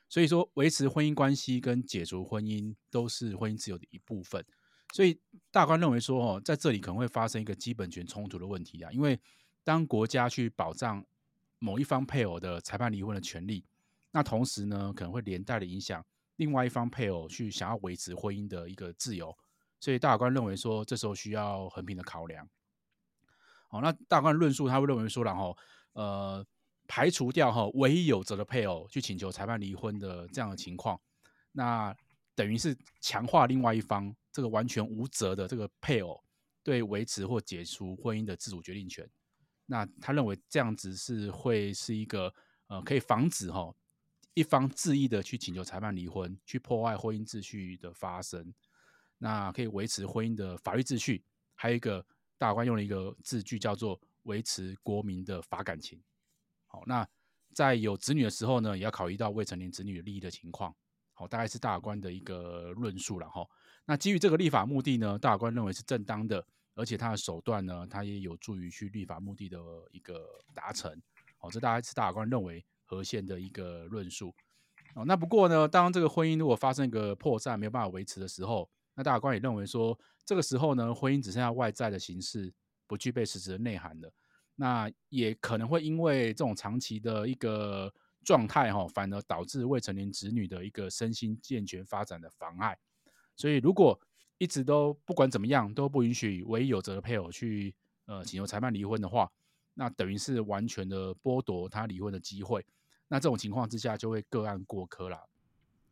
[0.07, 4.45] 所以说，维持婚姻关系跟解除婚姻都是婚姻自由的一部分。
[4.93, 5.19] 所以
[5.51, 8.91] 大官认为说，哦，在这里可能会发生一个基本权冲突的问题啊。
[8.91, 9.19] 因为
[9.63, 11.03] 当国家去保障
[11.57, 13.65] 某一方配偶的裁判离婚的权利，
[14.11, 19.35] 那同时呢，可能会连带的影响另外一方配偶去想要维持婚姻的一个自由。
[19.79, 22.47] 所以大官认为说，这时候需要衡平的考量。
[23.69, 25.57] 好，那大官论述他会认为说，然后
[25.93, 26.45] 呃。
[26.87, 30.99] 排除掉哈唯一有责的配偶去请求裁判离婚的这样的情况，
[31.51, 31.95] 那
[32.35, 36.23] 等于是强化另外一方这个完全无责的这个配偶
[36.63, 39.09] 对维持或解除婚姻的自主决定权。
[39.65, 42.33] 那他认为这样子是会是一个
[42.67, 43.73] 呃可以防止哈
[44.33, 48.53] 一方恣意的去请求裁判离婚，去破坏婚姻秩序的发生。
[49.17, 51.23] 那可以维持婚姻的法律秩序。
[51.55, 52.05] 还有一个
[52.37, 55.97] 大法官用了一个字句叫做维持国民的法感情。
[56.75, 57.07] 好，那
[57.53, 60.75] 在有子女的时候呢，也要考虑到未成年子女利益的情况。
[61.13, 63.47] 好，大概是大法官的一个论述了哈。
[63.85, 69.57] 那基于这个立法目的呢，大法官认为是正当的，而且他的手段呢，他也有助于去立法目的的
[69.91, 71.01] 一个达成。
[71.37, 74.35] 好，这大概是大法官认为合宪的一个论述。
[74.95, 82.53] 哦，那不过呢，当这个婚姻如果发生一个破绽，没有办法维持的时候，那大法官也认为说，这个时候呢，婚姻只剩下外在的形式，
[82.85, 84.11] 不具备实质的内涵了。
[84.55, 92.77] 那也可能会因为这种长期的一个状态哈，反而导致未成年子女的一个身心健全发展的妨碍。
[93.35, 93.99] 所以，如果
[94.37, 99.29] 一直都不管怎么样都不允许唯一有责的配偶去呃请求裁判离婚的话，
[99.73, 102.65] 那等于是完全的剥夺他离婚的机会。
[103.09, 105.19] 那这种情况之下，就会个案过科了。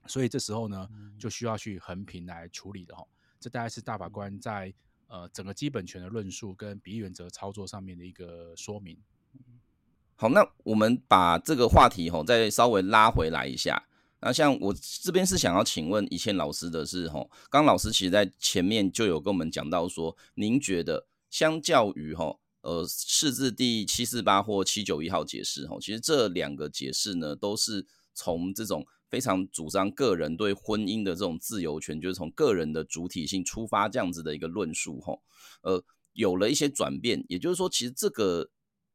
[0.07, 3.05] 所以这时候呢，就需要去衡平来处理的哈。
[3.41, 4.73] 这大概是大法官在。
[5.13, 8.97] 呃，整个基本权的论述跟比例原则操作上面的一个说明。
[10.15, 13.87] 好，那我们把这个话题吼再稍微拉回来一下。
[14.21, 14.73] 那像我
[15.03, 28.87] 这边是想要请问以倩老师的是吼，刚老师其实在前面就有跟我们讲到说，您觉得相较于吼呃释字第七四八或七九一号解释吼，其实这两个解释呢都是从这种。
[29.13, 35.21] 非常主张个人对婚姻的这种自由权，就是从个人的主体性出发这样子的一个论述，吼，
[35.61, 37.23] 呃，有了一些转变。
[37.29, 38.49] 也就是说，其实这个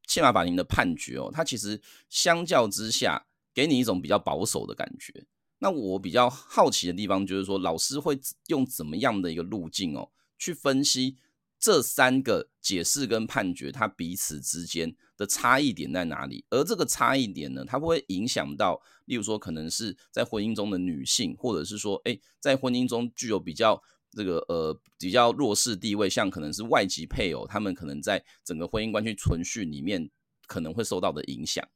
[0.09, 5.24] 宪法法庭的判决哦，它其实相较之下，给你一种比较保守的感觉。
[5.61, 11.16] 那我比较好奇的地方就是说，老师会用怎么样的一个路径哦，去分析
[11.58, 16.44] 这三个解释跟判决，它彼此之间的差异点在哪里？
[16.50, 30.08] 而这个差异点呢，它不会影响到，例如说，可能是在婚姻中的女性，或者是说，哎，在婚姻中具有比较这个呃比较弱势地位，像可能是外籍配偶，他们可能在整个婚姻关系存续里面
[30.46, 31.66] 可能会受到的影响。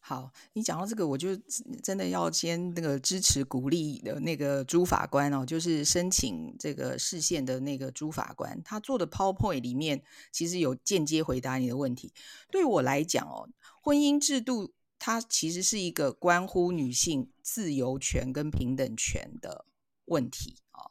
[0.00, 1.36] 好，你讲到这个，我就
[1.82, 10.02] 真的要先那个支持鼓励的那个朱法官哦，就是申请这个释宪的那个朱法官，他做的 PowerPoint 里面
[10.32, 12.14] 其实有间接回答你的问题。
[12.50, 13.50] 对我来讲哦，
[13.82, 19.66] 婚姻制度它其实是一个关乎女性自由权跟平等权的
[20.06, 20.90] 问题哦。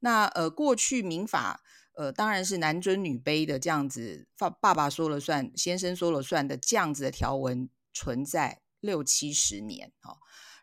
[0.00, 1.62] 那呃，过去民法
[1.92, 7.68] 呃当然是男尊女卑的这样子，爸爸爸说了算，先生说了算的这样子的条文。
[7.94, 9.92] 存在六七十年，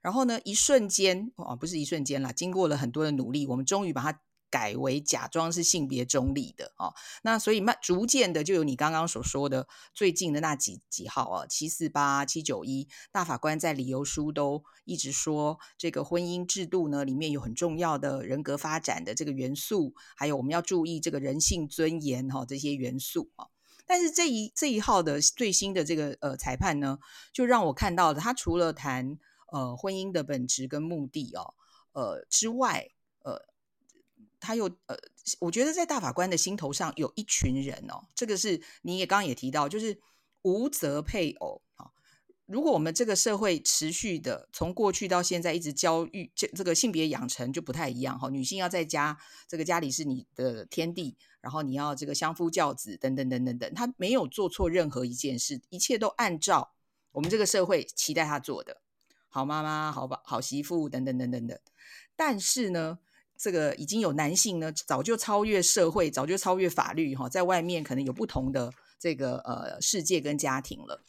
[0.01, 6.93] 然后呢，一瞬间哦，不是一瞬间啦，经过了很多的努力，我们终于把它改为假装是性别中立的哦。
[7.23, 23.47] 那所以慢逐渐的就有你刚刚所说的最近的那几几号啊，七四八、七九一，大法官在理由书都一直说，这个婚姻制度呢里面有很重要的人格发展的这个元素，还有我们要注意这个人性尊严哈、哦、这些元素啊。
[23.91, 26.97] 但是这一这一号的最新的这个呃裁判呢，
[27.33, 29.17] 就让我看到了，他除了谈
[29.51, 31.53] 呃婚姻的本质跟目的哦，
[31.91, 32.87] 呃之外，
[33.25, 33.41] 呃
[34.39, 34.95] 他又呃，
[35.41, 39.99] 我觉得在大法官的心头上有一群人哦，这个是你也刚刚也提到，就是
[40.43, 41.61] 无责配偶。
[42.45, 49.17] 如果我们这个社会持续的从过去到现在一直教育这这个性别养成就不太一样哈，女性要在家，
[49.49, 56.71] 这个家里是你的天地，然后你要这个相夫教子等等等等等，她没有做错任何一件事，一切都按照
[57.11, 58.77] 我们这个社会期待她做的，
[59.27, 61.59] 好妈妈、好爸、好媳妇等等等等等。
[62.15, 62.99] 但是呢，
[63.37, 68.71] 这个已经有男性呢，早就超越社会，早就超越法律哈，在外面可能有不同的。
[69.01, 71.03] 这个呃世界跟家庭了，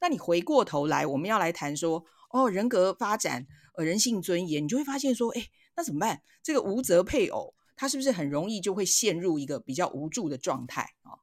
[0.00, 6.22] 那你回过头来，我们要来谈说，哦，人格发展，人性尊严，你就会发现说，哎，那怎么办？
[6.42, 11.18] 这个无责配偶，他是不是很容易就会陷入一个比较无助的状态啊？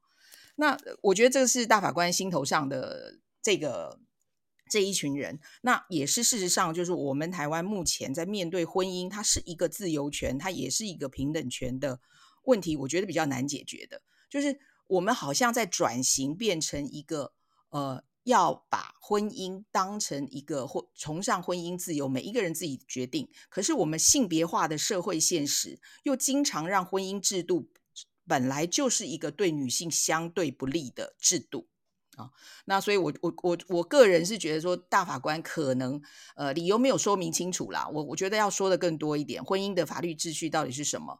[0.56, 3.98] 那我觉得这个是大法官心头上的这个
[4.70, 12.00] 这一群人，那也是事实上，就是我们台湾目前在面对婚姻，它是一个自由权，它也是一个平等权的
[12.44, 14.58] 问题，我觉得比较难解决的，就是。
[14.88, 17.32] 我们好像在转型，变成一个
[17.70, 23.28] 呃，要把婚姻当成一个或崇尚婚姻自由，每一个人自己决定。
[23.48, 27.68] 可是我们性别化的社会现实，又经常让婚姻制度
[28.26, 31.66] 本来就是一个对女性相对不利的制度
[32.16, 32.30] 啊。
[32.66, 36.00] 那所以我，我我我个人是觉得说，大法官可能
[36.36, 37.88] 呃理由没有说明清楚啦。
[37.88, 41.18] 我我觉得要说的更多一点，婚姻的法律秩序到底是什么？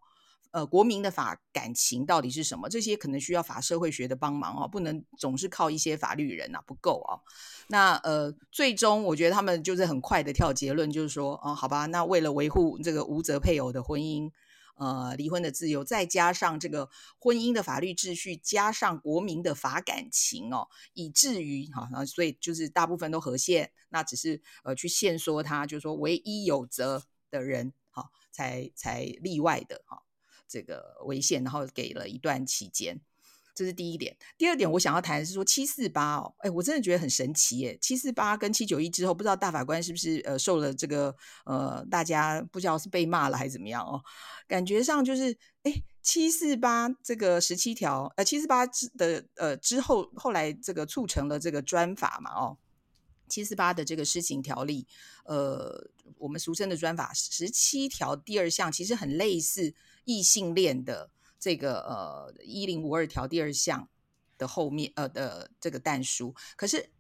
[0.52, 2.68] 呃，国民的法感情到底是什么？
[2.68, 7.20] 这些可能需要法社会学的帮忙哦，不能总是靠一些法律人、啊，不够哦。
[7.68, 14.30] 那呃，最终我觉得他们就是很快的跳结论，就是说，哦，好吧，那为了维护这个无责配偶的婚姻，
[14.76, 30.02] 呃，离婚的自由，再加上这个婚姻的法律秩序，加上国民的法感情哦，以至于哈，所以就是大部分都合宪，那只是呃去限缩他，就是说唯一有责的人哈，才才例外的哈。
[30.52, 33.00] 这个违宪，然后给了一段期间，
[33.54, 34.14] 这是第一点。
[34.36, 37.78] 第二点，我想要谈的是说七四八哦，哎，我真的觉得很神奇耶。
[37.80, 44.02] 七四八跟七九一之后，不知道大法官是不是呃受了这个呃大家不知道是被骂了还是怎么样哦？
[44.46, 45.72] 感觉上就是哎
[46.02, 52.58] 七四八这个十七条呃七四八之的呃之后后来这个促成了这个专法嘛哦，
[53.26, 54.86] 七四八的这个施行条例
[55.24, 55.88] 呃
[56.18, 59.74] 我们俗称的专法十七条第二项其实很类似。
[60.04, 63.88] 异性恋的这个呃一零五二条第二项
[64.38, 66.90] 的后面呃的这个但书，可是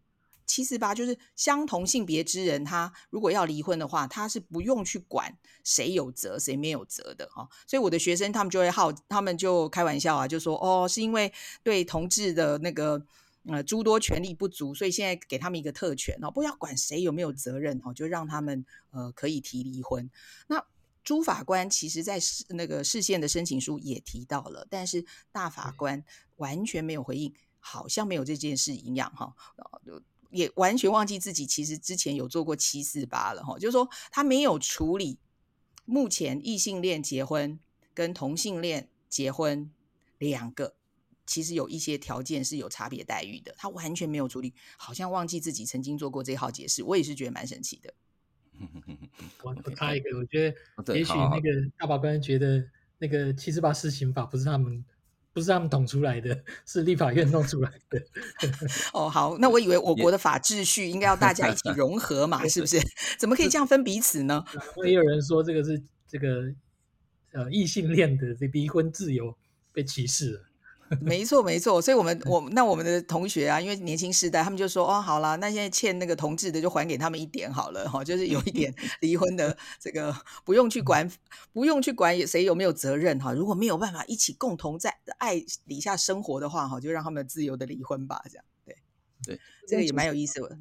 [0.44, 11.32] 七四八就是相同性别之人，他如果要离婚的话，他是不用去管谁有责谁没有责的哈、所以我的学生他们就会好，他们就开玩笑啊，就说哦，是因为
[11.62, 13.02] 对同志的那个
[13.46, 20.10] 呃诸多权利不足，所以现在给他们一个特权哦，不要管谁有没有责任哦，就让他们呃可以提离婚。
[20.48, 20.62] 那
[21.04, 26.04] 朱法官其实，在那个释宪的申请书也提到了，但是大法官
[26.36, 29.34] 完全没有回应，好像没有这件事一样哈，
[30.30, 35.18] 也完全忘记自己其实之前有做过七四八了哈，就是说他没有处理
[35.84, 37.58] 目前异性恋结婚
[37.92, 39.70] 跟同性恋结婚
[40.18, 40.74] 两个
[41.26, 47.92] 其实有一些条件是有差别待遇的，他完全没有处理，好像忘记自己曾经做过这号解释，我也是觉得蛮神奇的。
[49.42, 50.50] 我我插一个，我觉
[50.84, 51.48] 得也许那个
[51.78, 52.64] 大法官觉得
[52.98, 54.84] 那个七四八施行法不是他们
[55.32, 58.02] 不是他们捅出来的，是立法院弄出来的。
[58.92, 62.78] 哦，好，那我以为我国的法秩序应该要大家一起 融合嘛，是不是？
[63.18, 64.44] 怎么可以这样分彼此呢？
[64.84, 66.52] 也有人说这个是这个
[67.32, 69.36] 呃异性恋的这离婚自由
[69.72, 70.44] 被歧视了。
[71.00, 80.14] 没错，没错，所以我们我那我们的同学啊，因为年轻世代，他们就说哦，好了，那现在欠那个同志的就还给他们一点好了哈，就是有一点 离婚的这个
[80.44, 81.10] 不用去管，
[81.52, 83.32] 不用去管谁有没有责任哈。
[83.32, 88.76] 如果没有办法一起共同在爱底下生活的话哈，就让他们自由的离婚吧，这样对
[89.24, 90.58] 对，这个也蛮有意思的。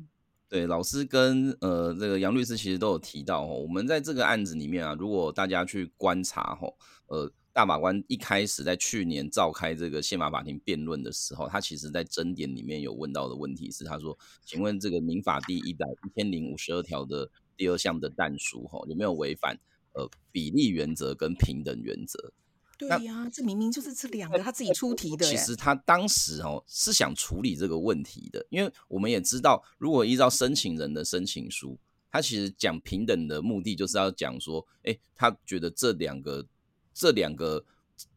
[0.47, 6.67] 对，老师跟呃这个杨律师其实都有提到哦，我们在这个案子里面啊，如果大家去观察哈，
[7.07, 7.31] 呃。
[7.53, 19.59] 大法官一开始在去年召开这个宪法法庭辩论的时候，他其实在争点里面有问到的问题是，他说：“请问这个民法第一百一千零五十二条的第二项的但书，哈，有没有违反
[19.93, 22.31] 呃比例原则跟平等原则？”
[22.77, 25.23] 对呀，这明明就是这两个他自己出题的。
[25.23, 31.77] 其实他当时哦是想处理这个问题的，因为我们也知道，如果依照申请人的申请书，
[32.09, 36.47] 他其实讲平等的目的就是要讲说，哎，他觉得这两个
[36.93, 37.63] 这两个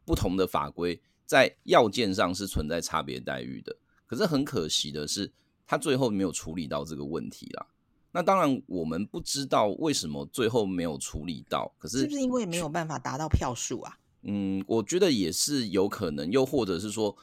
[0.03, 3.75] 不同的法规在要件上是存在差别待遇的。
[4.05, 5.31] 可是很可惜的是，
[5.65, 7.67] 他最后没有处理到这个问题啦。
[8.11, 11.73] 那当然，我们不知道为什么最后没有处理到。
[11.77, 13.97] 可是是不是因为没有办法达到票数啊？
[14.21, 17.15] 嗯，我觉得也是有可能，又或者是说，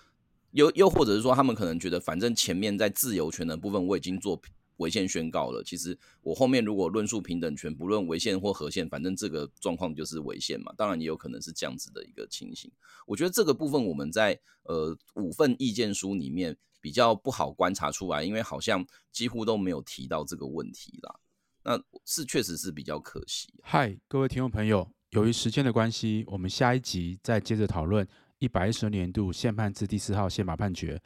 [0.51, 4.37] 又又或者是说，他们可能觉得，反正前面在自由权的部分我已经做
[4.77, 5.63] 违宪宣告了。
[5.65, 10.73] 其实我后面如果论述平等权，不论违宪或合宪，反正这个状况就是违宪嘛。
[10.77, 12.71] 当然也有可能是这样子的一个情形。
[13.07, 16.57] 我觉得这个部分我们在呃五份意见书里面。
[16.83, 21.15] 比较不好观察出来，因为好像几乎都没有提到这个问题啦。
[21.63, 23.55] 那是确实是比较可惜。
[23.63, 28.05] 嗨，各位听众朋友，由于时间的关系，我们下一集再接着讨论
[28.41, 31.01] 一百一十年度宪判字第四号宪法判决。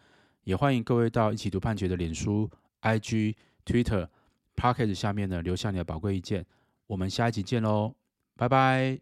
[0.44, 2.50] 也欢迎各位到一起读判决的脸书、
[2.80, 3.34] IG、
[3.66, 4.08] Twitter、
[4.56, 6.46] Podcast 下面呢留下你的宝贵意见。
[6.86, 7.94] 我们下一集见喽，
[8.36, 9.00] 拜拜。